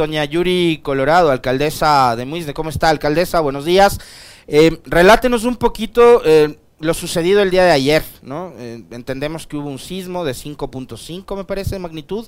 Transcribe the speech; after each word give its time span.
doña 0.00 0.24
Yuri 0.24 0.80
Colorado, 0.82 1.30
alcaldesa 1.30 2.16
de 2.16 2.24
Muisne. 2.24 2.54
¿Cómo 2.54 2.70
está, 2.70 2.88
alcaldesa? 2.88 3.40
Buenos 3.40 3.66
días. 3.66 3.98
Eh, 4.46 4.80
relátenos 4.86 5.44
un 5.44 5.56
poquito 5.56 6.22
eh, 6.24 6.56
lo 6.78 6.94
sucedido 6.94 7.42
el 7.42 7.50
día 7.50 7.64
de 7.64 7.72
ayer, 7.72 8.02
¿no? 8.22 8.54
Eh, 8.56 8.82
entendemos 8.92 9.46
que 9.46 9.58
hubo 9.58 9.68
un 9.68 9.78
sismo 9.78 10.24
de 10.24 10.32
5.5, 10.32 11.36
me 11.36 11.44
parece, 11.44 11.72
de 11.72 11.80
magnitud. 11.80 12.26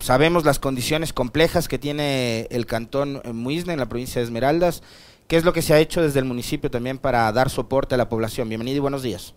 Sabemos 0.00 0.46
las 0.46 0.58
condiciones 0.58 1.12
complejas 1.12 1.68
que 1.68 1.78
tiene 1.78 2.48
el 2.50 2.64
cantón 2.64 3.20
Muisne 3.32 3.74
en 3.74 3.78
la 3.78 3.90
provincia 3.90 4.20
de 4.20 4.24
Esmeraldas. 4.24 4.82
¿Qué 5.28 5.36
es 5.36 5.44
lo 5.44 5.52
que 5.52 5.60
se 5.60 5.74
ha 5.74 5.78
hecho 5.78 6.00
desde 6.00 6.20
el 6.20 6.24
municipio 6.24 6.70
también 6.70 6.96
para 6.96 7.30
dar 7.32 7.50
soporte 7.50 7.94
a 7.94 7.98
la 7.98 8.08
población? 8.08 8.48
Bienvenido 8.48 8.78
y 8.78 8.80
buenos 8.80 9.02
días. 9.02 9.34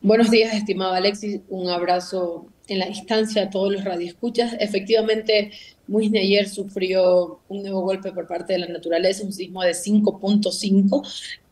Buenos 0.00 0.30
días, 0.30 0.54
estimado 0.54 0.94
Alexis. 0.94 1.40
Un 1.48 1.68
abrazo 1.68 2.46
en 2.66 2.78
la 2.78 2.86
distancia 2.86 3.42
a 3.42 3.50
todos 3.50 3.72
los 3.72 3.84
radioescuchas. 3.84 4.56
Efectivamente, 4.58 5.52
Muisne 5.88 6.20
ayer 6.20 6.48
sufrió 6.48 7.40
un 7.48 7.62
nuevo 7.62 7.80
golpe 7.80 8.12
por 8.12 8.26
parte 8.26 8.52
de 8.52 8.58
la 8.60 8.68
naturaleza, 8.68 9.24
un 9.24 9.32
sismo 9.32 9.62
de 9.62 9.72
5.5, 9.72 11.02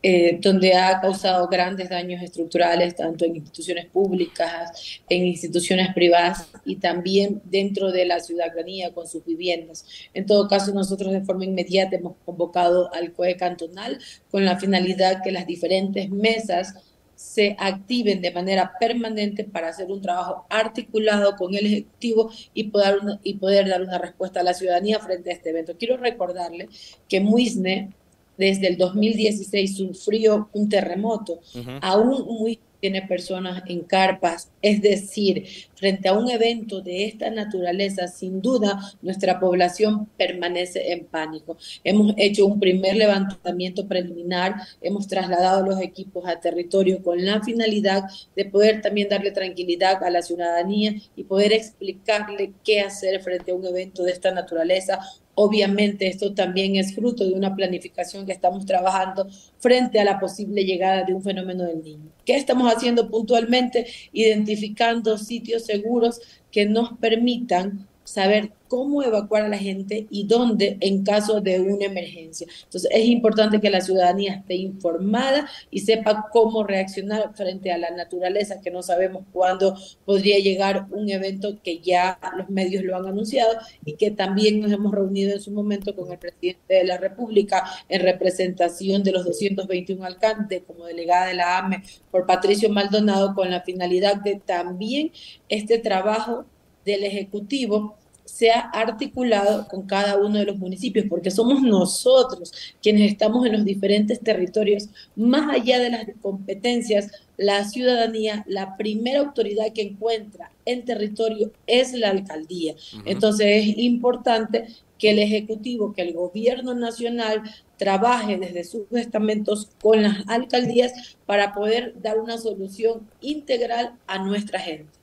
eh, 0.03 0.37
donde 0.39 0.75
ha 0.75 1.01
causado 1.01 1.47
grandes 1.47 1.89
daños 1.89 2.21
estructurales, 2.21 2.95
tanto 2.95 3.25
en 3.25 3.37
instituciones 3.37 3.87
públicas, 3.87 5.01
en 5.09 5.25
instituciones 5.25 5.91
privadas 5.95 6.49
y 6.63 6.75
también 6.75 7.41
dentro 7.45 7.91
de 7.91 8.05
la 8.05 8.19
ciudadanía 8.19 8.93
con 8.93 9.07
sus 9.07 9.25
viviendas. 9.25 9.85
En 10.13 10.27
todo 10.27 10.47
caso, 10.47 10.71
nosotros 10.71 11.11
de 11.11 11.21
forma 11.21 11.45
inmediata 11.45 11.95
hemos 11.95 12.13
convocado 12.23 12.93
al 12.93 13.13
COE 13.13 13.37
cantonal 13.37 13.97
con 14.29 14.45
la 14.45 14.59
finalidad 14.59 15.23
que 15.23 15.31
las 15.31 15.47
diferentes 15.47 16.11
mesas 16.11 16.75
se 17.17 17.55
activen 17.57 18.21
de 18.21 18.31
manera 18.31 18.73
permanente 18.79 19.43
para 19.43 19.69
hacer 19.69 19.91
un 19.91 20.01
trabajo 20.01 20.45
articulado 20.49 21.35
con 21.35 21.55
el 21.55 21.65
Ejecutivo 21.65 22.31
y 22.53 22.65
poder, 22.65 22.99
y 23.23 23.33
poder 23.33 23.67
dar 23.67 23.81
una 23.81 23.97
respuesta 23.97 24.41
a 24.41 24.43
la 24.43 24.53
ciudadanía 24.53 24.99
frente 24.99 25.31
a 25.31 25.33
este 25.33 25.49
evento. 25.49 25.75
Quiero 25.79 25.97
recordarle 25.97 26.69
que 27.09 27.19
Muisne 27.19 27.89
desde 28.37 28.67
el 28.67 28.77
2016 28.77 29.77
sufrió 29.77 30.49
un 30.53 30.69
terremoto. 30.69 31.39
Aún 31.81 32.23
muy 32.39 32.59
tiene 32.87 33.05
personas 33.05 33.63
en 33.67 33.81
carpas. 33.81 34.49
Es 34.61 34.81
decir, 34.81 35.45
frente 35.75 36.07
a 36.07 36.13
un 36.13 36.29
evento 36.29 36.79
de 36.79 37.03
esta 37.03 37.29
naturaleza, 37.29 38.07
sin 38.07 38.41
duda 38.41 38.79
nuestra 39.01 39.41
población 39.41 40.05
permanece 40.17 40.93
en 40.93 41.03
pánico. 41.03 41.57
Hemos 41.83 42.13
hecho 42.15 42.45
un 42.45 42.61
primer 42.61 42.95
levantamiento 42.95 43.89
preliminar, 43.89 44.55
hemos 44.81 45.05
trasladado 45.05 45.65
los 45.65 45.81
equipos 45.81 46.25
a 46.29 46.39
territorio 46.39 47.03
con 47.03 47.25
la 47.25 47.43
finalidad 47.43 48.03
de 48.37 48.45
poder 48.45 48.81
también 48.81 49.09
darle 49.09 49.31
tranquilidad 49.31 50.01
a 50.01 50.09
la 50.09 50.21
ciudadanía 50.21 50.93
y 51.17 51.25
poder 51.25 51.51
explicarle 51.51 52.53
qué 52.63 52.79
hacer 52.79 53.21
frente 53.21 53.51
a 53.51 53.55
un 53.55 53.65
evento 53.65 54.03
de 54.03 54.13
esta 54.13 54.31
naturaleza, 54.31 54.99
Obviamente 55.39 56.07
esto 56.07 56.33
también 56.33 56.77
es 56.77 56.95
fruto 56.95 57.23
de 57.23 57.33
una 57.33 57.55
planificación 57.55 58.25
que 58.25 58.31
estamos 58.31 58.65
trabajando 58.65 59.27
frente 59.59 59.99
a 59.99 60.03
la 60.03 60.19
posible 60.19 60.65
llegada 60.65 61.03
de 61.03 61.13
un 61.13 61.21
fenómeno 61.21 61.63
del 61.63 61.83
niño. 61.83 62.09
¿Qué 62.25 62.35
estamos 62.35 62.73
haciendo 62.73 63.07
puntualmente? 63.07 63.85
Identificando 64.13 65.15
sitios 65.19 65.63
seguros 65.63 66.21
que 66.51 66.65
nos 66.65 66.97
permitan 66.97 67.87
saber 68.07 68.51
cómo 68.69 69.03
evacuar 69.03 69.43
a 69.43 69.49
la 69.49 69.57
gente 69.57 70.07
y 70.09 70.27
dónde 70.27 70.77
en 70.79 71.03
caso 71.03 71.41
de 71.41 71.59
una 71.59 71.85
emergencia. 71.85 72.47
Entonces 72.63 72.89
es 72.93 73.05
importante 73.05 73.59
que 73.59 73.69
la 73.69 73.81
ciudadanía 73.81 74.35
esté 74.35 74.55
informada 74.55 75.49
y 75.71 75.81
sepa 75.81 76.27
cómo 76.31 76.63
reaccionar 76.63 77.33
frente 77.35 77.71
a 77.71 77.77
la 77.77 77.91
naturaleza, 77.91 78.61
que 78.61 78.71
no 78.71 78.81
sabemos 78.81 79.23
cuándo 79.33 79.77
podría 80.05 80.39
llegar 80.39 80.87
un 80.91 81.09
evento 81.09 81.57
que 81.61 81.79
ya 81.79 82.17
los 82.37 82.49
medios 82.49 82.83
lo 82.85 82.95
han 82.95 83.07
anunciado 83.07 83.51
y 83.83 83.93
que 83.93 84.11
también 84.11 84.61
nos 84.61 84.71
hemos 84.71 84.93
reunido 84.93 85.33
en 85.33 85.41
su 85.41 85.51
momento 85.51 85.93
con 85.93 86.09
el 86.09 86.17
presidente 86.17 86.75
de 86.75 86.85
la 86.85 86.97
República 86.97 87.63
en 87.89 88.01
representación 88.01 89.03
de 89.03 89.11
los 89.11 89.25
221 89.25 90.05
alcaldes 90.05 90.63
como 90.65 90.85
delegada 90.85 91.27
de 91.27 91.33
la 91.33 91.57
AME 91.57 91.83
por 92.09 92.25
Patricio 92.25 92.69
Maldonado 92.69 93.35
con 93.35 93.51
la 93.51 93.61
finalidad 93.61 94.15
de 94.15 94.41
también 94.45 95.11
este 95.49 95.77
trabajo 95.77 96.45
del 96.87 97.03
Ejecutivo 97.03 97.95
sea 98.23 98.59
articulado 98.73 99.67
con 99.67 99.87
cada 99.87 100.17
uno 100.17 100.37
de 100.37 100.45
los 100.45 100.57
municipios, 100.57 101.05
porque 101.09 101.31
somos 101.31 101.61
nosotros 101.61 102.51
quienes 102.81 103.11
estamos 103.11 103.45
en 103.45 103.53
los 103.53 103.65
diferentes 103.65 104.19
territorios, 104.19 104.89
más 105.15 105.49
allá 105.49 105.79
de 105.79 105.89
las 105.89 106.05
competencias, 106.21 107.09
la 107.37 107.63
ciudadanía, 107.63 108.43
la 108.47 108.75
primera 108.77 109.19
autoridad 109.19 109.71
que 109.73 109.81
encuentra 109.81 110.51
en 110.65 110.85
territorio 110.85 111.51
es 111.67 111.93
la 111.93 112.09
alcaldía. 112.09 112.75
Entonces 113.05 113.47
es 113.47 113.77
importante 113.77 114.67
que 114.97 115.11
el 115.11 115.19
Ejecutivo, 115.19 115.93
que 115.93 116.01
el 116.01 116.13
Gobierno 116.13 116.73
Nacional 116.73 117.43
trabaje 117.77 118.37
desde 118.37 118.63
sus 118.63 118.91
estamentos 118.91 119.69
con 119.81 120.01
las 120.01 120.27
alcaldías 120.27 121.17
para 121.25 121.53
poder 121.53 121.93
dar 122.01 122.19
una 122.19 122.37
solución 122.37 123.07
integral 123.21 123.93
a 124.07 124.23
nuestra 124.23 124.59
gente. 124.59 124.96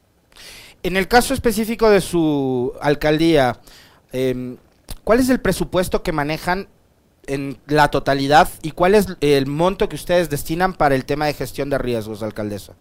En 0.84 0.99
el 0.99 1.09
caso 1.09 1.33
específico 1.33 1.89
de 1.89 2.03
su 2.03 2.75
alcaldía, 2.78 3.59
em, 4.12 4.59
¿cuál 5.03 5.19
es 5.19 5.31
el 5.31 5.41
presupuesto 5.41 6.03
que 6.03 6.12
manejan 6.12 6.69
en 7.27 7.56
la 7.67 7.91
totalidad 7.91 8.50
y 8.61 8.72
cuál 8.72 8.94
es 8.94 9.06
el 9.23 9.47
monto 9.47 9.89
que 9.89 9.97
ustedes 9.97 10.28
destinan 10.28 10.75
para 10.75 10.94
el 10.94 11.06
tema 11.06 11.25
de 11.25 11.33
gestión 11.33 11.71
de 11.71 11.78
riesgos, 11.78 12.23
alcaldesa? 12.23 12.75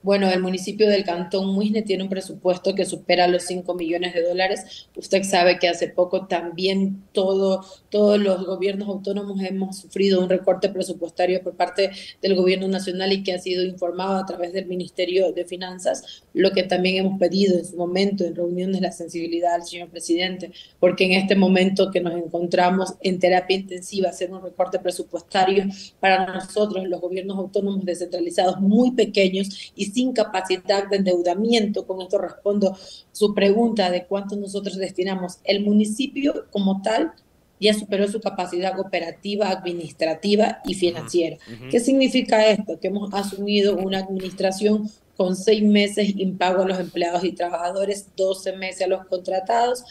Bueno, 0.00 0.30
el 0.30 0.40
municipio 0.40 0.88
del 0.88 1.04
Cantón 1.04 1.52
Muisne 1.52 1.82
tiene 1.82 2.04
un 2.04 2.08
presupuesto 2.08 2.74
que 2.74 2.84
supera 2.84 3.26
los 3.26 3.42
5 3.42 3.74
millones 3.74 4.14
de 4.14 4.22
dólares. 4.22 4.88
Usted 4.94 5.24
sabe 5.24 5.58
que 5.58 5.68
hace 5.68 5.88
poco 5.88 6.26
también 6.26 7.02
todo, 7.12 7.64
todos 7.90 8.20
los 8.20 8.46
gobiernos 8.46 8.88
autónomos 8.88 9.42
hemos 9.42 9.78
sufrido 9.78 10.20
un 10.20 10.28
recorte 10.28 10.68
presupuestario 10.68 11.42
por 11.42 11.56
parte 11.56 11.90
del 12.22 12.36
gobierno 12.36 12.68
nacional 12.68 13.12
y 13.12 13.24
que 13.24 13.32
ha 13.32 13.40
sido 13.40 13.64
informado 13.64 14.18
a 14.18 14.26
través 14.26 14.52
del 14.52 14.66
Ministerio 14.66 15.32
de 15.32 15.44
Finanzas, 15.44 16.22
lo 16.32 16.52
que 16.52 16.62
también 16.62 17.04
hemos 17.04 17.18
pedido 17.18 17.58
en 17.58 17.64
su 17.64 17.76
momento 17.76 18.24
en 18.24 18.36
reuniones 18.36 18.80
la 18.80 18.92
sensibilidad 18.92 19.54
al 19.54 19.64
señor 19.64 19.88
presidente, 19.88 20.52
porque 20.78 21.06
en 21.06 21.12
este 21.12 21.34
momento 21.34 21.90
que 21.90 22.00
nos 22.00 22.14
encontramos 22.14 22.94
en 23.00 23.18
terapia 23.18 23.56
intensiva, 23.56 24.10
hacer 24.10 24.30
un 24.30 24.42
recorte 24.42 24.78
presupuestario 24.78 25.64
para 25.98 26.24
nosotros, 26.32 26.86
los 26.86 27.00
gobiernos 27.00 27.36
autónomos 27.36 27.84
descentralizados 27.84 28.60
muy 28.60 28.92
pequeños 28.92 29.72
y 29.74 29.87
sin 29.88 30.12
capacidad 30.12 30.88
de 30.88 30.96
endeudamiento. 30.96 31.86
Con 31.86 32.00
esto 32.00 32.18
respondo 32.18 32.76
su 33.12 33.34
pregunta 33.34 33.90
de 33.90 34.06
cuánto 34.06 34.36
nosotros 34.36 34.76
destinamos. 34.76 35.38
El 35.44 35.64
municipio 35.64 36.46
como 36.50 36.82
tal 36.82 37.12
ya 37.60 37.74
superó 37.74 38.06
su 38.08 38.20
capacidad 38.20 38.78
operativa, 38.78 39.50
administrativa 39.50 40.60
y 40.64 40.74
financiera. 40.74 41.38
¿Qué 41.70 41.80
significa 41.80 42.46
esto? 42.46 42.78
Que 42.78 42.88
hemos 42.88 43.12
asumido 43.12 43.76
una 43.76 43.98
administración 43.98 44.90
con 45.16 45.34
seis 45.34 45.62
meses 45.62 46.14
impago 46.16 46.62
a 46.62 46.68
los 46.68 46.78
empleados 46.78 47.24
y 47.24 47.32
trabajadores, 47.32 48.06
12 48.16 48.56
meses 48.56 48.82
a 48.82 48.86
los 48.86 49.04
contratados, 49.06 49.84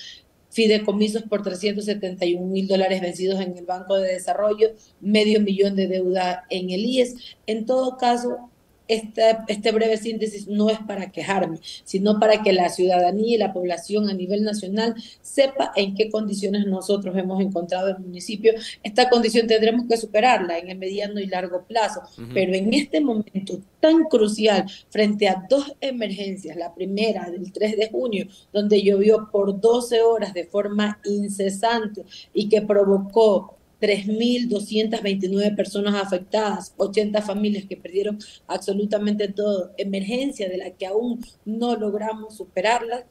fideicomisos 0.50 1.24
por 1.24 1.44
371 1.44 2.46
mil 2.48 2.68
dólares 2.68 3.02
vencidos 3.02 3.42
en 3.42 3.58
el 3.58 3.66
Banco 3.66 3.96
de 3.98 4.14
Desarrollo, 4.14 4.70
medio 5.02 5.42
millón 5.42 5.76
de 5.76 5.88
deuda 5.88 6.46
en 6.50 6.70
el 6.70 6.86
IES. 6.86 7.16
En 7.46 7.66
todo 7.66 7.98
caso, 7.98 8.50
este, 8.88 9.38
este 9.48 9.72
breve 9.72 9.98
síntesis 9.98 10.48
no 10.48 10.70
es 10.70 10.80
para 10.80 11.12
quejarme, 11.12 11.60
sino 11.84 12.20
para 12.20 12.42
que 12.42 12.54
la 12.54 12.70
ciudadanía 12.70 13.36
y 13.36 13.38
la 13.38 13.54
población 13.54 14.10
a 14.10 14.14
nivel 14.14 14.44
nacional 14.44 14.96
sepa 15.22 15.72
en 15.76 15.96
qué 15.96 16.10
condiciones 16.10 16.66
nosotros 16.66 17.16
hemos 17.18 17.42
encontrado 17.42 17.90
el 17.90 18.00
municipio. 18.00 18.54
Esta 18.84 19.10
condición 19.10 19.48
tendremos 19.48 19.88
que 19.88 19.98
superarla 19.98 20.58
en 20.58 20.70
el 20.70 20.78
mediano 20.78 21.20
y 21.20 21.28
largo 21.28 21.64
plazo, 21.64 22.02
pero 22.34 22.54
en 22.54 22.74
este 22.74 23.02
momento 23.02 23.60
tan 23.80 24.06
crucial, 24.06 24.66
frente 24.90 25.28
a 25.28 25.46
dos 25.50 25.74
emergencias, 25.82 26.58
la 26.58 26.74
primera 26.74 27.30
del 27.30 27.52
3 27.52 27.78
de 27.78 27.90
junio, 27.90 28.28
donde 28.52 28.82
llovió 28.82 29.30
por 29.32 29.60
12 29.60 30.02
horas 30.02 30.34
de 30.34 30.46
forma 30.46 31.00
incesante 31.06 32.04
y 32.34 32.50
que 32.50 32.62
provocó 32.62 33.57
3.229 33.82 35.56
personas 35.56 35.96
afectadas, 35.96 36.74
80 36.78 37.22
familias 37.22 37.66
que 37.66 37.78
perdieron 37.78 38.20
absolutamente 38.48 39.28
todo, 39.28 39.72
emergencia 39.78 40.50
de 40.50 40.58
la 40.58 40.72
que 40.72 40.88
aún 40.88 41.24
no 41.46 41.76
logramos 41.76 42.36
superarla. 42.38 43.06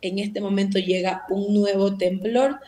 En 0.00 0.18
este 0.18 0.40
momento 0.40 0.78
llega 0.78 1.24
un 1.28 1.52
nuevo 1.52 1.96
temblor 1.96 2.58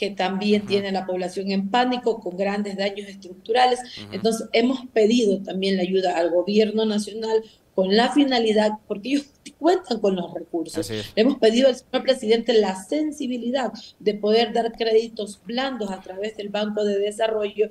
que 0.00 0.10
también 0.10 0.64
tiene 0.64 0.92
la 0.92 1.04
población 1.04 1.50
en 1.50 1.68
pánico, 1.68 2.20
con 2.20 2.34
grandes 2.34 2.78
daños 2.78 3.06
estructurales. 3.06 3.80
Entonces, 4.10 4.48
hemos 4.54 4.86
pedido 4.86 5.42
también 5.42 5.76
la 5.76 5.82
ayuda 5.82 6.16
al 6.16 6.30
gobierno 6.30 6.86
nacional 6.86 7.44
con 7.74 7.96
la 7.96 8.12
finalidad, 8.12 8.72
porque 8.86 9.10
ellos 9.10 9.26
cuentan 9.58 10.00
con 10.00 10.16
los 10.16 10.32
recursos. 10.32 10.90
hemos 11.16 11.38
pedido 11.38 11.68
al 11.68 11.76
señor 11.76 12.02
presidente 12.02 12.52
la 12.54 12.74
sensibilidad 12.74 13.72
de 13.98 14.14
poder 14.14 14.52
dar 14.52 14.72
créditos 14.72 15.40
blandos 15.44 15.90
a 15.90 16.00
través 16.00 16.36
del 16.36 16.48
Banco 16.48 16.84
de 16.84 16.98
Desarrollo 16.98 17.70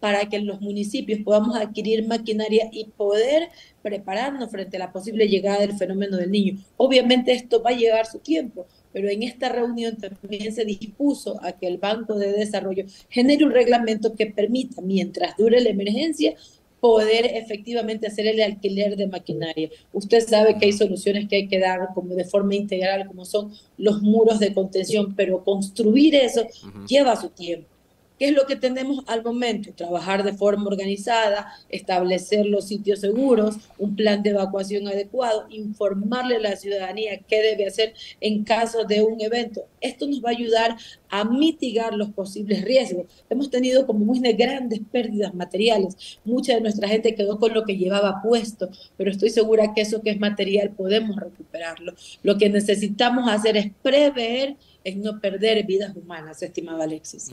para 0.00 0.28
que 0.28 0.38
los 0.40 0.60
municipios 0.60 1.20
podamos 1.20 1.56
adquirir 1.56 2.06
maquinaria 2.06 2.68
y 2.72 2.84
poder 2.84 3.48
prepararnos 3.82 4.50
frente 4.50 4.76
a 4.76 4.80
la 4.80 4.92
posible 4.92 5.28
llegada 5.28 5.60
del 5.60 5.76
fenómeno 5.76 6.16
del 6.16 6.30
niño. 6.30 6.58
Obviamente 6.76 7.32
esto 7.32 7.62
va 7.62 7.70
a 7.70 7.76
llevar 7.76 8.06
su 8.06 8.18
tiempo, 8.18 8.66
pero 8.92 9.08
en 9.08 9.22
esta 9.22 9.48
reunión 9.48 9.96
también 9.96 10.52
se 10.52 10.64
dispuso 10.64 11.42
a 11.42 11.52
que 11.52 11.66
el 11.66 11.78
Banco 11.78 12.14
de 12.14 12.32
Desarrollo 12.32 12.84
genere 13.08 13.44
un 13.44 13.52
reglamento 13.52 14.14
que 14.14 14.26
permita, 14.26 14.82
mientras 14.82 15.36
dure 15.36 15.60
la 15.60 15.70
emergencia, 15.70 16.34
poder 16.80 17.26
efectivamente 17.36 18.06
hacer 18.06 18.26
el 18.26 18.40
alquiler 18.40 18.96
de 18.96 19.08
maquinaria. 19.08 19.70
Usted 19.92 20.26
sabe 20.26 20.58
que 20.58 20.66
hay 20.66 20.72
soluciones 20.72 21.28
que 21.28 21.36
hay 21.36 21.48
que 21.48 21.58
dar 21.58 21.88
como 21.94 22.14
de 22.14 22.24
forma 22.24 22.54
integral, 22.54 23.06
como 23.06 23.24
son 23.24 23.52
los 23.76 24.02
muros 24.02 24.38
de 24.38 24.54
contención, 24.54 25.14
pero 25.14 25.42
construir 25.44 26.14
eso 26.14 26.46
lleva 26.86 27.16
su 27.16 27.30
tiempo. 27.30 27.68
¿Qué 28.18 28.28
es 28.28 28.34
lo 28.34 28.46
que 28.46 28.56
tenemos 28.56 29.04
al 29.06 29.22
momento? 29.22 29.72
Trabajar 29.72 30.24
de 30.24 30.32
forma 30.32 30.66
organizada, 30.66 31.52
establecer 31.68 32.46
los 32.46 32.66
sitios 32.66 33.00
seguros, 33.00 33.56
un 33.78 33.96
plan 33.96 34.22
de 34.22 34.30
evacuación 34.30 34.88
adecuado, 34.88 35.46
informarle 35.50 36.36
a 36.36 36.40
la 36.40 36.56
ciudadanía 36.56 37.20
qué 37.28 37.42
debe 37.42 37.66
hacer 37.66 37.94
en 38.20 38.44
caso 38.44 38.84
de 38.84 39.02
un 39.02 39.20
evento. 39.20 39.64
Esto 39.80 40.06
nos 40.06 40.22
va 40.22 40.30
a 40.30 40.32
ayudar 40.32 40.76
a 41.08 41.24
mitigar 41.24 41.94
los 41.94 42.10
posibles 42.10 42.64
riesgos. 42.64 43.06
Hemos 43.30 43.50
tenido 43.50 43.86
como 43.86 44.04
muy 44.04 44.18
grandes 44.32 44.80
pérdidas 44.90 45.34
materiales. 45.34 46.18
Mucha 46.24 46.54
de 46.54 46.60
nuestra 46.60 46.88
gente 46.88 47.14
quedó 47.14 47.38
con 47.38 47.54
lo 47.54 47.64
que 47.64 47.76
llevaba 47.76 48.20
puesto, 48.22 48.68
pero 48.96 49.10
estoy 49.10 49.30
segura 49.30 49.72
que 49.74 49.82
eso 49.82 50.02
que 50.02 50.10
es 50.10 50.18
material 50.18 50.70
podemos 50.70 51.16
recuperarlo. 51.16 51.94
Lo 52.22 52.36
que 52.36 52.48
necesitamos 52.48 53.28
hacer 53.28 53.56
es 53.56 53.70
prever 53.82 54.56
en 54.88 55.02
no 55.02 55.20
perder 55.20 55.64
vidas 55.66 55.94
humanas, 55.94 56.42
estimado 56.42 56.82
Alexis. 56.82 57.30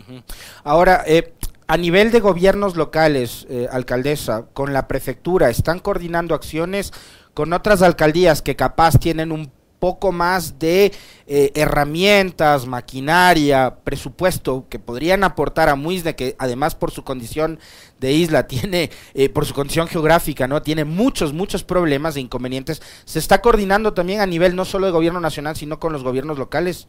Ahora, 0.63 1.03
eh, 1.07 1.33
a 1.67 1.77
nivel 1.77 2.11
de 2.11 2.19
gobiernos 2.19 2.75
locales, 2.75 3.47
eh, 3.49 3.67
alcaldesa, 3.71 4.47
con 4.53 4.73
la 4.73 4.87
prefectura, 4.87 5.49
¿están 5.49 5.79
coordinando 5.79 6.35
acciones 6.35 6.91
con 7.33 7.53
otras 7.53 7.81
alcaldías 7.81 8.41
que 8.41 8.55
capaz 8.55 8.99
tienen 8.99 9.31
un 9.31 9.51
poco 9.79 10.11
más 10.11 10.57
de 10.57 10.93
eh, 11.27 11.51
herramientas, 11.53 12.65
maquinaria, 12.65 13.77
presupuesto 13.83 14.65
que 14.69 14.79
podrían 14.79 15.23
aportar 15.23 15.69
a 15.69 15.75
Muisne, 15.75 16.15
que 16.15 16.35
además 16.39 16.75
por 16.75 16.91
su 16.91 17.03
condición 17.03 17.59
de 17.99 18.13
isla 18.13 18.47
tiene, 18.47 18.89
por 19.33 19.45
su 19.45 19.53
condición 19.53 19.87
geográfica, 19.87 20.47
¿no? 20.47 20.61
Tiene 20.61 20.85
muchos, 20.85 21.33
muchos 21.33 21.63
problemas 21.63 22.15
e 22.15 22.21
inconvenientes. 22.21 22.81
¿Se 23.05 23.19
está 23.19 23.41
coordinando 23.41 23.93
también 23.93 24.21
a 24.21 24.25
nivel 24.25 24.55
no 24.55 24.65
solo 24.65 24.87
de 24.87 24.91
gobierno 24.91 25.19
nacional, 25.19 25.55
sino 25.55 25.79
con 25.79 25.93
los 25.93 26.03
gobiernos 26.03 26.37
locales? 26.37 26.87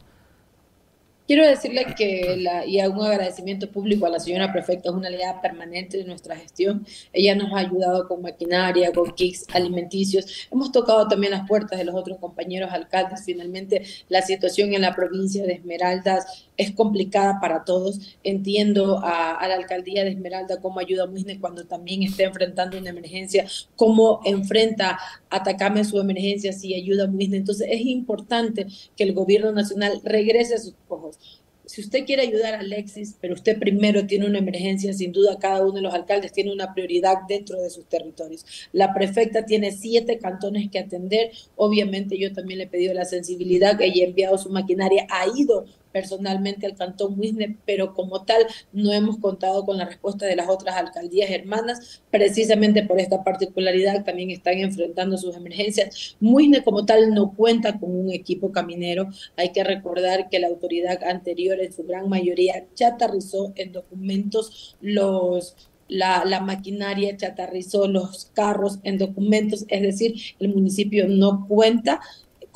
Quiero 1.27 1.45
decirle 1.45 1.85
que, 1.97 2.37
la, 2.37 2.65
y 2.65 2.79
hago 2.79 3.01
un 3.01 3.07
agradecimiento 3.07 3.69
público 3.69 4.05
a 4.05 4.09
la 4.09 4.19
señora 4.19 4.53
prefecta, 4.53 4.87
es 4.87 4.95
una 4.95 5.09
aliada 5.09 5.41
permanente 5.41 5.97
de 5.97 6.05
nuestra 6.05 6.37
gestión. 6.37 6.87
Ella 7.11 7.35
nos 7.35 7.51
ha 7.51 7.57
ayudado 7.57 8.07
con 8.07 8.21
maquinaria, 8.21 8.93
con 8.93 9.11
kits 9.11 9.45
alimenticios. 9.53 10.47
Hemos 10.49 10.71
tocado 10.71 11.05
también 11.09 11.31
las 11.31 11.45
puertas 11.45 11.77
de 11.77 11.83
los 11.83 11.95
otros 11.95 12.17
compañeros 12.19 12.71
alcaldes. 12.71 13.25
Finalmente, 13.25 13.83
la 14.07 14.21
situación 14.21 14.73
en 14.73 14.81
la 14.81 14.95
provincia 14.95 15.43
de 15.43 15.53
Esmeraldas 15.53 16.46
es 16.57 16.71
complicada 16.71 17.39
para 17.39 17.63
todos. 17.63 18.17
Entiendo 18.23 18.99
a, 19.03 19.47
la 19.47 19.55
alcaldía 19.55 20.03
de 20.03 20.11
Esmeralda 20.11 20.59
cómo 20.59 20.79
ayuda 20.79 21.03
a 21.03 21.07
Muisne 21.07 21.39
cuando 21.39 21.65
también 21.65 22.03
está 22.03 22.23
enfrentando 22.23 22.77
una 22.77 22.89
emergencia, 22.89 23.45
cómo 23.75 24.21
enfrenta 24.25 24.99
Atacame 25.29 25.83
su 25.83 25.99
emergencia 25.99 26.53
si 26.53 26.73
ayuda 26.73 27.05
a 27.05 27.07
Muisne. 27.07 27.37
Entonces, 27.37 27.67
es 27.69 27.81
importante 27.81 28.67
que 28.95 29.03
el 29.03 29.13
gobierno 29.13 29.51
nacional 29.51 30.01
regrese 30.03 30.55
a 30.55 30.59
sus 30.59 30.73
ojos 30.87 31.19
si 31.67 31.81
usted 31.81 32.05
quiere 32.05 32.23
ayudar 32.23 32.55
a 32.55 32.59
Alexis, 32.59 33.17
pero 33.19 33.33
usted 33.33 33.59
primero 33.59 34.07
tiene 34.07 34.25
una 34.25 34.39
emergencia, 34.39 34.93
sin 34.93 35.11
duda 35.11 35.37
cada 35.37 35.63
uno 35.63 35.73
de 35.73 35.81
los 35.81 35.93
alcaldes 35.93 36.31
tiene 36.31 36.51
una 36.51 36.73
prioridad 36.73 37.17
dentro 37.27 37.61
de 37.61 37.69
sus 37.69 37.85
territorios. 37.85 38.45
La 38.71 38.93
prefecta 38.93 39.45
tiene 39.45 39.71
siete 39.71 40.17
cantones 40.17 40.71
que 40.71 40.79
atender. 40.79 41.31
Obviamente 41.55 42.17
yo 42.17 42.31
también 42.33 42.59
le 42.59 42.65
he 42.65 42.67
pedido 42.67 42.93
la 42.93 43.05
sensibilidad, 43.05 43.77
que 43.77 43.83
haya 43.83 44.05
enviado 44.05 44.37
su 44.37 44.49
maquinaria, 44.49 45.05
ha 45.09 45.25
ido 45.35 45.65
personalmente 45.91 46.65
al 46.65 46.75
Cantón 46.75 47.17
pero 47.65 47.93
como 47.93 48.23
tal 48.23 48.45
no 48.73 48.91
hemos 48.93 49.17
contado 49.17 49.65
con 49.65 49.77
la 49.77 49.85
respuesta 49.85 50.25
de 50.25 50.35
las 50.35 50.49
otras 50.49 50.75
alcaldías 50.75 51.29
hermanas, 51.29 52.01
precisamente 52.11 52.83
por 52.83 52.99
esta 52.99 53.23
particularidad 53.23 54.03
también 54.03 54.31
están 54.31 54.55
enfrentando 54.55 55.17
sus 55.17 55.35
emergencias. 55.35 56.15
Muisne 56.19 56.63
como 56.63 56.85
tal 56.85 57.13
no 57.13 57.33
cuenta 57.33 57.79
con 57.79 57.95
un 57.95 58.11
equipo 58.11 58.51
caminero, 58.51 59.09
hay 59.35 59.51
que 59.51 59.63
recordar 59.63 60.29
que 60.29 60.39
la 60.39 60.47
autoridad 60.47 61.03
anterior 61.03 61.59
en 61.59 61.73
su 61.73 61.83
gran 61.83 62.09
mayoría 62.09 62.65
chatarrizó 62.75 63.53
en 63.55 63.71
documentos 63.71 64.75
los 64.81 65.55
la, 65.89 66.25
la, 66.25 66.41
maquinaria 66.41 67.15
chatarrizó 67.15 67.87
los 67.87 68.25
carros 68.33 68.79
en 68.83 68.97
documentos, 68.97 69.65
es 69.69 69.81
decir, 69.81 70.15
el 70.39 70.53
municipio 70.53 71.07
no 71.07 71.47
cuenta 71.47 72.01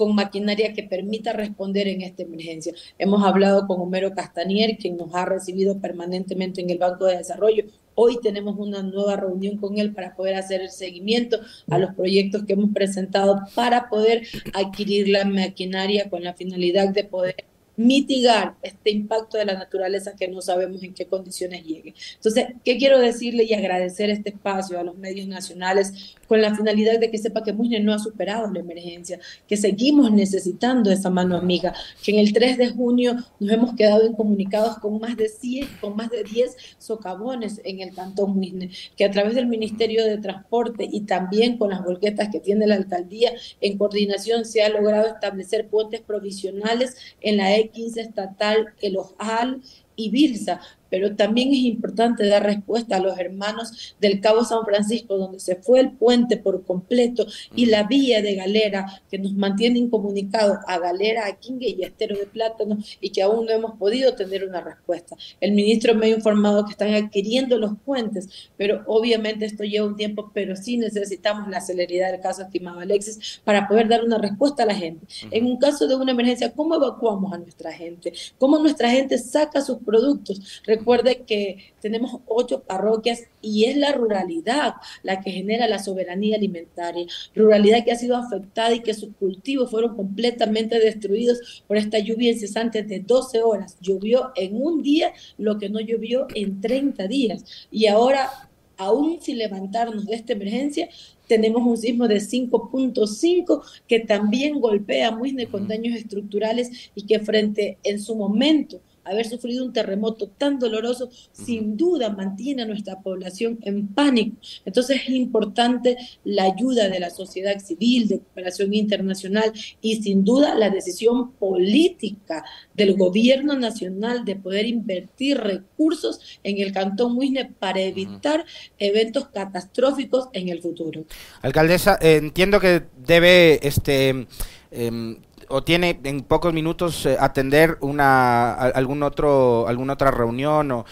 con 0.01 0.15
maquinaria 0.15 0.73
que 0.73 0.81
permita 0.81 1.31
responder 1.31 1.87
en 1.87 2.01
esta 2.01 2.23
emergencia. 2.23 2.73
Hemos 2.97 3.23
hablado 3.23 3.67
con 3.67 3.79
Homero 3.79 4.15
Castanier, 4.15 4.75
quien 4.79 4.97
nos 4.97 5.13
ha 5.13 5.25
recibido 5.25 5.77
permanentemente 5.79 6.59
en 6.59 6.71
el 6.71 6.79
Banco 6.79 7.05
de 7.05 7.17
Desarrollo. 7.17 7.65
Hoy 7.93 8.17
tenemos 8.19 8.57
una 8.57 8.81
nueva 8.81 9.15
reunión 9.15 9.57
con 9.57 9.77
él 9.77 9.93
para 9.93 10.15
poder 10.15 10.33
hacer 10.33 10.61
el 10.61 10.71
seguimiento 10.71 11.39
a 11.69 11.77
los 11.77 11.93
proyectos 11.93 12.45
que 12.45 12.53
hemos 12.53 12.73
presentado 12.73 13.41
para 13.53 13.89
poder 13.89 14.23
adquirir 14.55 15.07
la 15.07 15.23
maquinaria 15.23 16.09
con 16.09 16.23
la 16.23 16.33
finalidad 16.33 16.89
de 16.89 17.03
poder 17.03 17.35
mitigar 17.77 18.55
este 18.61 18.91
impacto 18.91 19.37
de 19.37 19.45
la 19.45 19.53
naturaleza 19.53 20.15
que 20.15 20.27
no 20.27 20.41
sabemos 20.41 20.83
en 20.83 20.93
qué 20.93 21.05
condiciones 21.05 21.63
llegue. 21.63 21.93
Entonces, 22.15 22.47
¿qué 22.63 22.77
quiero 22.77 22.99
decirle 22.99 23.43
y 23.43 23.53
agradecer 23.53 24.09
este 24.09 24.29
espacio 24.29 24.79
a 24.79 24.83
los 24.83 24.97
medios 24.97 25.27
nacionales 25.27 26.15
con 26.31 26.41
la 26.41 26.55
finalidad 26.55 26.97
de 26.97 27.11
que 27.11 27.17
sepa 27.17 27.43
que 27.43 27.51
Muñe 27.51 27.81
no 27.81 27.93
ha 27.93 27.99
superado 27.99 28.49
la 28.53 28.61
emergencia, 28.61 29.19
que 29.49 29.57
seguimos 29.57 30.13
necesitando 30.13 30.89
esa 30.89 31.09
mano 31.09 31.35
amiga, 31.35 31.73
que 32.01 32.13
en 32.13 32.19
el 32.19 32.31
3 32.31 32.57
de 32.57 32.69
junio 32.69 33.17
nos 33.41 33.51
hemos 33.51 33.75
quedado 33.75 34.07
incomunicados 34.07 34.77
con 34.77 34.97
más 35.01 35.17
de 35.17 35.27
100, 35.27 35.67
con 35.81 35.97
más 35.97 36.09
de 36.09 36.23
10 36.23 36.55
socavones 36.77 37.59
en 37.65 37.81
el 37.81 37.93
Cantón 37.93 38.37
Muisne, 38.37 38.69
que 38.95 39.03
a 39.03 39.11
través 39.11 39.35
del 39.35 39.47
Ministerio 39.47 40.05
de 40.05 40.19
Transporte 40.19 40.87
y 40.89 41.01
también 41.01 41.57
con 41.57 41.71
las 41.71 41.83
volquetas 41.83 42.29
que 42.29 42.39
tiene 42.39 42.65
la 42.65 42.75
alcaldía, 42.75 43.33
en 43.59 43.77
coordinación 43.77 44.45
se 44.45 44.63
ha 44.63 44.69
logrado 44.69 45.07
establecer 45.07 45.67
puentes 45.67 45.99
provisionales 45.99 46.95
en 47.19 47.35
la 47.35 47.57
E15 47.57 47.97
estatal, 47.97 48.67
el 48.81 48.95
OJAL 48.95 49.61
y 49.97 50.09
Birsa, 50.11 50.61
pero 50.91 51.15
también 51.15 51.49
es 51.53 51.59
importante 51.59 52.27
dar 52.27 52.43
respuesta 52.43 52.97
a 52.97 52.99
los 52.99 53.17
hermanos 53.17 53.95
del 53.99 54.19
Cabo 54.19 54.43
San 54.43 54.63
Francisco, 54.65 55.17
donde 55.17 55.39
se 55.39 55.55
fue 55.55 55.79
el 55.79 55.93
puente 55.93 56.37
por 56.37 56.63
completo 56.65 57.25
y 57.55 57.65
la 57.67 57.83
vía 57.83 58.21
de 58.21 58.35
Galera, 58.35 59.01
que 59.09 59.17
nos 59.17 59.33
mantiene 59.33 59.79
incomunicados 59.79 60.57
a 60.67 60.77
Galera, 60.77 61.25
a 61.25 61.37
Quingue 61.37 61.69
y 61.69 61.83
a 61.83 61.87
Estero 61.87 62.17
de 62.17 62.25
Plátano, 62.25 62.77
y 62.99 63.09
que 63.09 63.21
aún 63.23 63.45
no 63.45 63.51
hemos 63.51 63.77
podido 63.79 64.13
tener 64.15 64.43
una 64.43 64.61
respuesta. 64.61 65.15
El 65.39 65.53
ministro 65.53 65.95
me 65.95 66.07
ha 66.07 66.09
informado 66.09 66.65
que 66.65 66.71
están 66.71 66.93
adquiriendo 66.93 67.57
los 67.57 67.71
puentes, 67.85 68.51
pero 68.57 68.83
obviamente 68.85 69.45
esto 69.45 69.63
lleva 69.63 69.87
un 69.87 69.95
tiempo, 69.95 70.31
pero 70.33 70.57
sí 70.57 70.77
necesitamos 70.77 71.49
la 71.49 71.61
celeridad 71.61 72.11
del 72.11 72.19
caso, 72.19 72.41
estimado 72.41 72.81
Alexis, 72.81 73.41
para 73.45 73.67
poder 73.67 73.87
dar 73.87 74.03
una 74.03 74.17
respuesta 74.17 74.63
a 74.63 74.65
la 74.65 74.75
gente. 74.75 75.07
En 75.31 75.45
un 75.45 75.57
caso 75.57 75.87
de 75.87 75.95
una 75.95 76.11
emergencia, 76.11 76.51
¿cómo 76.51 76.75
evacuamos 76.75 77.31
a 77.31 77.37
nuestra 77.37 77.71
gente? 77.71 78.11
¿Cómo 78.37 78.59
nuestra 78.59 78.89
gente 78.89 79.17
saca 79.17 79.61
sus 79.61 79.77
productos? 79.77 80.61
Recuerde 80.81 81.21
que 81.27 81.57
tenemos 81.79 82.21
ocho 82.25 82.63
parroquias 82.63 83.25
y 83.39 83.65
es 83.65 83.77
la 83.77 83.91
ruralidad 83.91 84.73
la 85.03 85.21
que 85.21 85.29
genera 85.29 85.67
la 85.67 85.77
soberanía 85.77 86.37
alimentaria. 86.37 87.05
Ruralidad 87.35 87.85
que 87.85 87.91
ha 87.91 87.95
sido 87.95 88.17
afectada 88.17 88.73
y 88.73 88.79
que 88.79 88.95
sus 88.95 89.13
cultivos 89.19 89.69
fueron 89.69 89.95
completamente 89.95 90.79
destruidos 90.79 91.63
por 91.67 91.77
esta 91.77 91.99
lluvia 91.99 92.31
incesante 92.31 92.81
de 92.81 92.99
12 92.99 93.43
horas. 93.43 93.77
Llovió 93.79 94.31
en 94.35 94.59
un 94.59 94.81
día 94.81 95.13
lo 95.37 95.59
que 95.59 95.69
no 95.69 95.79
llovió 95.79 96.25
en 96.33 96.61
30 96.61 97.07
días. 97.07 97.45
Y 97.69 97.85
ahora 97.85 98.31
aún 98.77 99.21
sin 99.21 99.37
levantarnos 99.37 100.07
de 100.07 100.15
esta 100.15 100.33
emergencia, 100.33 100.89
tenemos 101.27 101.61
un 101.61 101.77
sismo 101.77 102.07
de 102.07 102.17
5.5 102.17 103.61
que 103.87 103.99
también 103.99 104.59
golpea 104.59 105.09
a 105.09 105.11
Muisne 105.15 105.45
con 105.45 105.67
daños 105.67 105.95
estructurales 105.95 106.89
y 106.95 107.05
que 107.05 107.19
frente 107.19 107.77
en 107.83 108.01
su 108.01 108.15
momento 108.15 108.81
haber 109.03 109.27
sufrido 109.27 109.65
un 109.65 109.73
terremoto 109.73 110.27
tan 110.27 110.59
doloroso, 110.59 111.09
sin 111.31 111.77
duda 111.77 112.09
mantiene 112.09 112.63
a 112.63 112.65
nuestra 112.65 112.99
población 112.99 113.59
en 113.63 113.87
pánico. 113.87 114.37
Entonces 114.65 115.01
es 115.03 115.09
importante 115.09 115.97
la 116.23 116.43
ayuda 116.43 116.89
de 116.89 116.99
la 116.99 117.09
sociedad 117.09 117.59
civil, 117.59 118.07
de 118.07 118.19
cooperación 118.19 118.73
internacional 118.73 119.51
y 119.81 120.01
sin 120.01 120.23
duda 120.23 120.55
la 120.55 120.69
decisión 120.69 121.31
política 121.33 122.43
del 122.73 122.95
gobierno 122.95 123.57
nacional 123.57 124.25
de 124.25 124.35
poder 124.35 124.65
invertir 124.65 125.37
recursos 125.37 126.19
en 126.43 126.59
el 126.59 126.71
Cantón 126.71 127.13
Muisne 127.15 127.51
para 127.59 127.81
evitar 127.81 128.45
eventos 128.77 129.29
catastróficos 129.29 130.29
en 130.33 130.49
el 130.49 130.61
futuro. 130.61 131.05
Alcaldesa, 131.41 131.97
eh, 132.01 132.17
entiendo 132.17 132.59
que 132.59 132.83
debe 133.05 133.65
este 133.65 134.27
em, 134.71 135.17
o 135.51 135.63
tiene 135.63 135.99
en 136.03 136.21
pocos 136.21 136.53
minutos 136.53 137.05
eh, 137.05 137.17
atender 137.19 137.77
una 137.81 138.53
algún 138.53 139.03
otro 139.03 139.67
alguna 139.67 139.93
otra 139.93 140.11
reunión 140.11 140.71
o, 140.71 140.85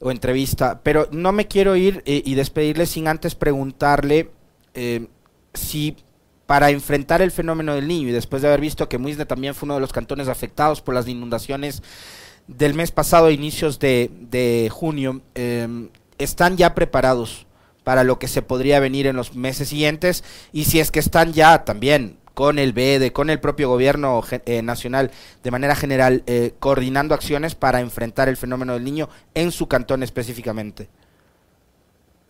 entrevista, 0.00 0.80
pero 0.84 1.08
no 1.10 1.32
me 1.32 1.48
quiero 1.48 1.74
ir 1.74 2.04
eh, 2.06 2.22
y 2.24 2.36
despedirle 2.36 2.86
sin 2.86 3.08
antes 3.08 3.34
preguntarle 3.34 4.30
eh, 4.74 5.08
si 5.54 5.96
para 6.46 6.70
enfrentar 6.70 7.20
el 7.20 7.32
fenómeno 7.32 7.74
del 7.74 7.88
niño 7.88 8.08
y 8.08 8.12
después 8.12 8.40
de 8.40 8.48
haber 8.48 8.60
visto 8.60 8.88
que 8.88 8.96
Muisne 8.96 9.26
también 9.26 9.56
fue 9.56 9.66
uno 9.66 9.74
de 9.74 9.80
los 9.80 9.92
cantones 9.92 10.28
afectados 10.28 10.80
por 10.80 10.94
las 10.94 11.08
inundaciones 11.08 11.82
del 12.46 12.74
mes 12.74 12.92
pasado, 12.92 13.30
inicios 13.30 13.78
de, 13.80 14.70
junio, 14.72 15.20
em, 15.34 15.90
están 16.16 16.56
ya 16.56 16.74
preparados 16.74 17.46
para 17.82 18.04
lo 18.04 18.18
que 18.18 18.28
se 18.28 18.42
podría 18.42 18.80
venir 18.80 19.06
en 19.06 19.16
los 19.16 19.34
meses 19.34 19.68
siguientes 19.68 20.22
y 20.52 20.64
si 20.64 20.78
es 20.78 20.90
que 20.90 21.00
están 21.00 21.32
ya 21.32 21.64
también 21.64 22.17
con 22.38 22.60
el 22.60 22.72
BED, 22.72 23.10
con 23.10 23.30
el 23.30 23.40
propio 23.40 23.68
gobierno 23.68 24.22
eh, 24.46 24.62
nacional 24.62 25.10
de 25.42 25.50
manera 25.50 25.74
general, 25.74 26.22
eh, 26.28 26.52
coordinando 26.60 27.12
acciones 27.12 27.56
para 27.56 27.80
enfrentar 27.80 28.28
el 28.28 28.36
fenómeno 28.36 28.74
del 28.74 28.84
niño 28.84 29.08
en 29.34 29.50
su 29.50 29.66
cantón 29.66 30.04
específicamente. 30.04 30.88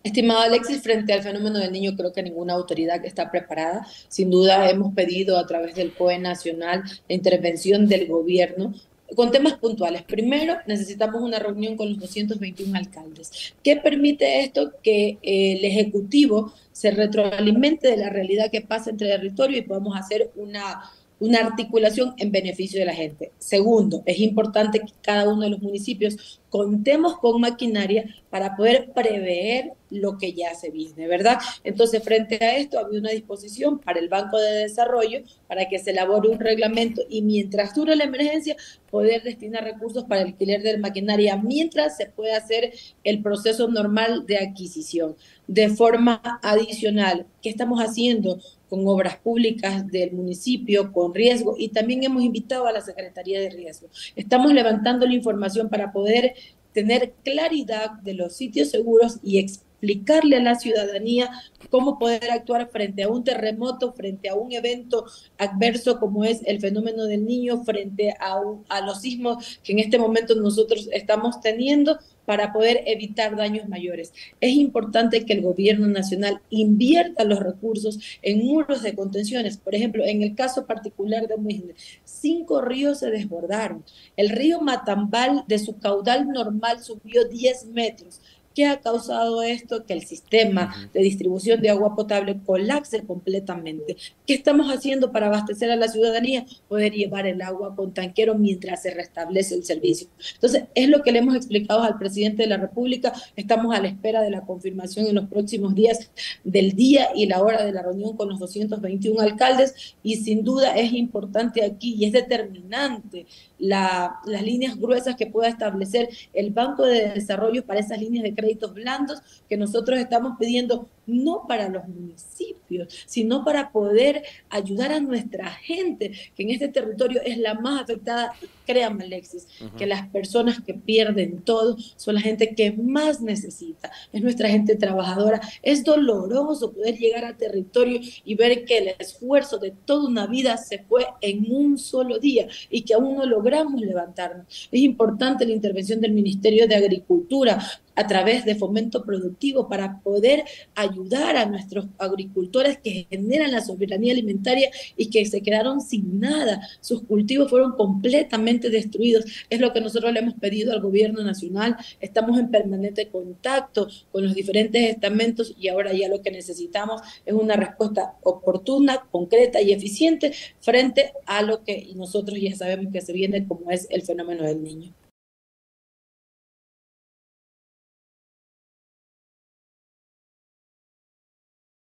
Estimado 0.02 0.40
Alexis, 0.40 0.82
frente 0.82 1.12
al 1.12 1.22
fenómeno 1.22 1.58
del 1.58 1.72
niño, 1.72 1.94
creo 1.94 2.14
que 2.14 2.22
ninguna 2.22 2.54
autoridad 2.54 3.04
está 3.04 3.30
preparada. 3.30 3.86
Sin 4.08 4.30
duda, 4.30 4.70
hemos 4.70 4.94
pedido 4.94 5.36
a 5.36 5.46
través 5.46 5.74
del 5.74 5.92
COE 5.92 6.18
Nacional 6.18 6.84
la 7.06 7.14
intervención 7.14 7.86
del 7.86 8.08
gobierno 8.08 8.72
con 9.14 9.30
temas 9.30 9.54
puntuales. 9.54 10.02
Primero, 10.02 10.56
necesitamos 10.66 11.22
una 11.22 11.38
reunión 11.38 11.76
con 11.76 11.88
los 11.90 11.98
221 11.98 12.76
alcaldes. 12.76 13.54
¿Qué 13.62 13.76
permite 13.76 14.40
esto? 14.40 14.72
Que 14.82 15.18
el 15.22 15.64
Ejecutivo 15.64 16.52
se 16.72 16.90
retroalimente 16.90 17.88
de 17.88 17.96
la 17.96 18.10
realidad 18.10 18.50
que 18.50 18.60
pasa 18.60 18.90
entre 18.90 19.08
territorio 19.08 19.58
y 19.58 19.62
podamos 19.62 19.96
hacer 19.96 20.30
una 20.36 20.82
una 21.20 21.40
articulación 21.40 22.14
en 22.16 22.30
beneficio 22.30 22.78
de 22.78 22.86
la 22.86 22.94
gente. 22.94 23.32
Segundo, 23.38 24.02
es 24.06 24.18
importante 24.20 24.80
que 24.80 24.92
cada 25.02 25.28
uno 25.28 25.42
de 25.42 25.50
los 25.50 25.60
municipios 25.60 26.40
contemos 26.50 27.18
con 27.18 27.40
maquinaria 27.40 28.14
para 28.30 28.56
poder 28.56 28.92
prever 28.92 29.72
lo 29.90 30.18
que 30.18 30.34
ya 30.34 30.54
se 30.54 30.70
viene, 30.70 31.06
¿verdad? 31.06 31.38
Entonces, 31.64 32.02
frente 32.02 32.42
a 32.44 32.56
esto, 32.56 32.78
había 32.78 33.00
una 33.00 33.10
disposición 33.10 33.78
para 33.78 33.98
el 34.00 34.08
Banco 34.08 34.38
de 34.38 34.50
Desarrollo 34.52 35.20
para 35.46 35.68
que 35.68 35.78
se 35.78 35.90
elabore 35.90 36.28
un 36.28 36.38
reglamento 36.38 37.02
y 37.08 37.22
mientras 37.22 37.74
dure 37.74 37.96
la 37.96 38.04
emergencia, 38.04 38.56
poder 38.90 39.22
destinar 39.22 39.64
recursos 39.64 40.04
para 40.04 40.22
el 40.22 40.28
alquiler 40.28 40.62
de 40.62 40.78
maquinaria 40.78 41.36
mientras 41.36 41.96
se 41.96 42.06
puede 42.06 42.34
hacer 42.34 42.72
el 43.04 43.22
proceso 43.22 43.68
normal 43.68 44.26
de 44.26 44.38
adquisición. 44.38 45.16
De 45.46 45.70
forma 45.70 46.20
adicional, 46.42 47.26
¿qué 47.42 47.48
estamos 47.48 47.80
haciendo? 47.80 48.38
con 48.68 48.86
obras 48.86 49.16
públicas 49.16 49.86
del 49.88 50.12
municipio, 50.12 50.92
con 50.92 51.14
riesgo, 51.14 51.54
y 51.58 51.68
también 51.68 52.04
hemos 52.04 52.22
invitado 52.22 52.66
a 52.66 52.72
la 52.72 52.80
Secretaría 52.80 53.40
de 53.40 53.50
Riesgo. 53.50 53.88
Estamos 54.14 54.52
levantando 54.52 55.06
la 55.06 55.14
información 55.14 55.68
para 55.68 55.92
poder 55.92 56.34
tener 56.78 57.12
claridad 57.24 57.90
de 58.04 58.14
los 58.14 58.36
sitios 58.36 58.70
seguros 58.70 59.18
y 59.20 59.38
explicarle 59.80 60.36
a 60.36 60.42
la 60.42 60.54
ciudadanía 60.56 61.30
cómo 61.70 61.98
poder 61.98 62.30
actuar 62.30 62.68
frente 62.70 63.04
a 63.04 63.08
un 63.08 63.22
terremoto, 63.22 63.92
frente 63.92 64.28
a 64.28 64.34
un 64.34 64.52
evento 64.52 65.04
adverso 65.38 66.00
como 66.00 66.24
es 66.24 66.40
el 66.46 66.60
fenómeno 66.60 67.04
del 67.04 67.24
niño, 67.24 67.62
frente 67.64 68.14
a, 68.18 68.40
a 68.68 68.80
los 68.80 69.00
sismos 69.02 69.60
que 69.62 69.72
en 69.72 69.78
este 69.78 69.98
momento 69.98 70.34
nosotros 70.34 70.88
estamos 70.92 71.40
teniendo 71.40 71.98
para 72.28 72.52
poder 72.52 72.82
evitar 72.84 73.36
daños 73.36 73.68
mayores. 73.70 74.12
Es 74.38 74.52
importante 74.52 75.24
que 75.24 75.32
el 75.32 75.40
gobierno 75.40 75.86
nacional 75.86 76.42
invierta 76.50 77.24
los 77.24 77.38
recursos 77.38 77.98
en 78.20 78.44
muros 78.44 78.82
de 78.82 78.94
contenciones. 78.94 79.56
Por 79.56 79.74
ejemplo, 79.74 80.04
en 80.04 80.22
el 80.22 80.34
caso 80.34 80.66
particular 80.66 81.26
de 81.26 81.38
Muisne, 81.38 81.72
cinco 82.04 82.60
ríos 82.60 82.98
se 82.98 83.10
desbordaron. 83.10 83.82
El 84.14 84.28
río 84.28 84.60
Matambal 84.60 85.44
de 85.48 85.58
su 85.58 85.78
caudal 85.78 86.28
normal 86.28 86.84
subió 86.84 87.26
10 87.26 87.68
metros. 87.68 88.20
¿Qué 88.58 88.66
ha 88.66 88.80
causado 88.80 89.40
esto? 89.40 89.86
Que 89.86 89.92
el 89.92 90.02
sistema 90.04 90.90
de 90.92 91.00
distribución 91.00 91.60
de 91.60 91.70
agua 91.70 91.94
potable 91.94 92.40
colapse 92.44 93.04
completamente. 93.04 93.96
¿Qué 94.26 94.34
estamos 94.34 94.66
haciendo 94.74 95.12
para 95.12 95.28
abastecer 95.28 95.70
a 95.70 95.76
la 95.76 95.86
ciudadanía? 95.86 96.44
Poder 96.66 96.92
llevar 96.92 97.28
el 97.28 97.40
agua 97.40 97.76
con 97.76 97.94
tanquero 97.94 98.34
mientras 98.34 98.82
se 98.82 98.90
restablece 98.90 99.54
el 99.54 99.62
servicio. 99.62 100.08
Entonces, 100.34 100.64
es 100.74 100.88
lo 100.88 101.04
que 101.04 101.12
le 101.12 101.20
hemos 101.20 101.36
explicado 101.36 101.84
al 101.84 101.98
presidente 101.98 102.42
de 102.42 102.48
la 102.48 102.56
República. 102.56 103.12
Estamos 103.36 103.72
a 103.76 103.80
la 103.80 103.86
espera 103.86 104.22
de 104.22 104.30
la 104.30 104.40
confirmación 104.40 105.06
en 105.06 105.14
los 105.14 105.28
próximos 105.28 105.76
días 105.76 106.10
del 106.42 106.72
día 106.72 107.10
y 107.14 107.26
la 107.26 107.40
hora 107.40 107.64
de 107.64 107.70
la 107.70 107.82
reunión 107.82 108.16
con 108.16 108.28
los 108.28 108.40
221 108.40 109.20
alcaldes 109.20 109.94
y 110.02 110.16
sin 110.16 110.42
duda 110.42 110.76
es 110.76 110.92
importante 110.94 111.64
aquí 111.64 111.94
y 111.94 112.06
es 112.06 112.12
determinante 112.12 113.24
las 113.58 114.42
líneas 114.42 114.78
gruesas 114.78 115.16
que 115.16 115.26
pueda 115.26 115.48
establecer 115.48 116.08
el 116.32 116.50
Banco 116.50 116.86
de 116.86 117.10
Desarrollo 117.10 117.64
para 117.64 117.80
esas 117.80 118.00
líneas 118.00 118.24
de 118.24 118.34
crédito 118.34 118.72
blandos 118.72 119.20
que 119.48 119.56
nosotros 119.56 119.98
estamos 119.98 120.36
pidiendo 120.38 120.88
no 121.08 121.46
para 121.48 121.68
los 121.68 121.88
municipios, 121.88 123.04
sino 123.06 123.44
para 123.44 123.72
poder 123.72 124.22
ayudar 124.50 124.92
a 124.92 125.00
nuestra 125.00 125.50
gente, 125.50 126.12
que 126.36 126.42
en 126.42 126.50
este 126.50 126.68
territorio 126.68 127.20
es 127.24 127.38
la 127.38 127.54
más 127.54 127.82
afectada. 127.82 128.32
Créanme, 128.66 129.04
Alexis, 129.04 129.46
que 129.78 129.86
las 129.86 130.08
personas 130.08 130.60
que 130.60 130.74
pierden 130.74 131.40
todo 131.40 131.76
son 131.96 132.16
la 132.16 132.20
gente 132.20 132.54
que 132.54 132.72
más 132.72 133.22
necesita, 133.22 133.90
es 134.12 134.22
nuestra 134.22 134.50
gente 134.50 134.76
trabajadora. 134.76 135.40
Es 135.62 135.84
doloroso 135.84 136.72
poder 136.72 136.98
llegar 136.98 137.24
al 137.24 137.38
territorio 137.38 138.00
y 138.24 138.34
ver 138.34 138.66
que 138.66 138.78
el 138.78 138.88
esfuerzo 138.98 139.58
de 139.58 139.70
toda 139.70 140.06
una 140.06 140.26
vida 140.26 140.58
se 140.58 140.80
fue 140.80 141.06
en 141.22 141.50
un 141.50 141.78
solo 141.78 142.18
día 142.18 142.46
y 142.68 142.82
que 142.82 142.92
aún 142.92 143.16
no 143.16 143.24
logramos 143.24 143.80
levantarnos. 143.80 144.68
Es 144.70 144.80
importante 144.80 145.46
la 145.46 145.54
intervención 145.54 146.00
del 146.00 146.12
Ministerio 146.12 146.68
de 146.68 146.76
Agricultura 146.76 147.58
a 147.98 148.06
través 148.06 148.44
de 148.44 148.54
fomento 148.54 149.04
productivo 149.04 149.68
para 149.68 150.00
poder 150.00 150.44
ayudar 150.76 151.36
a 151.36 151.46
nuestros 151.46 151.86
agricultores 151.98 152.78
que 152.78 153.08
generan 153.10 153.50
la 153.50 153.60
soberanía 153.60 154.12
alimentaria 154.12 154.70
y 154.96 155.10
que 155.10 155.26
se 155.26 155.42
quedaron 155.42 155.80
sin 155.80 156.20
nada. 156.20 156.60
Sus 156.80 157.02
cultivos 157.02 157.50
fueron 157.50 157.72
completamente 157.72 158.70
destruidos. 158.70 159.24
Es 159.50 159.58
lo 159.58 159.72
que 159.72 159.80
nosotros 159.80 160.12
le 160.12 160.20
hemos 160.20 160.34
pedido 160.34 160.72
al 160.72 160.80
gobierno 160.80 161.24
nacional. 161.24 161.76
Estamos 161.98 162.38
en 162.38 162.52
permanente 162.52 163.08
contacto 163.08 163.88
con 164.12 164.22
los 164.22 164.34
diferentes 164.36 164.80
estamentos 164.88 165.52
y 165.58 165.66
ahora 165.66 165.92
ya 165.92 166.08
lo 166.08 166.22
que 166.22 166.30
necesitamos 166.30 167.02
es 167.26 167.34
una 167.34 167.56
respuesta 167.56 168.14
oportuna, 168.22 169.08
concreta 169.10 169.60
y 169.60 169.72
eficiente 169.72 170.32
frente 170.60 171.14
a 171.26 171.42
lo 171.42 171.64
que 171.64 171.90
nosotros 171.96 172.38
ya 172.40 172.54
sabemos 172.54 172.92
que 172.92 173.00
se 173.00 173.12
viene 173.12 173.44
como 173.44 173.72
es 173.72 173.88
el 173.90 174.02
fenómeno 174.02 174.44
del 174.44 174.62
niño. 174.62 174.94